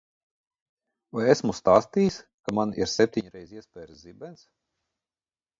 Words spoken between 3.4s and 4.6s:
iespēris zibens?